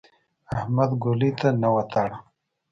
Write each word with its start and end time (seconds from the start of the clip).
احمد 0.55 0.91
ګولۍ 1.01 1.31
ته 1.39 1.47
نه 1.61 1.69
وتاړه. 1.75 2.17